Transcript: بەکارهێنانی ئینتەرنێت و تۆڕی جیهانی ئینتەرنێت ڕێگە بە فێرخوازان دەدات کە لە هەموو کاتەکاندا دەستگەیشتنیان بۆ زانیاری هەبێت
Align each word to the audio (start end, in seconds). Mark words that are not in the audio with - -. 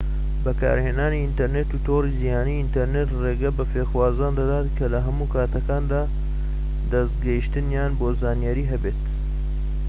بەکارهێنانی 0.45 1.23
ئینتەرنێت 1.23 1.69
و 1.71 1.83
تۆڕی 1.87 2.17
جیهانی 2.19 2.59
ئینتەرنێت 2.59 3.09
ڕێگە 3.23 3.49
بە 3.57 3.63
فێرخوازان 3.71 4.33
دەدات 4.39 4.67
کە 4.77 4.85
لە 4.93 4.99
هەموو 5.05 5.31
کاتەکاندا 5.33 6.01
دەستگەیشتنیان 6.91 7.91
بۆ 7.99 8.07
زانیاری 8.21 8.69
هەبێت 8.71 8.99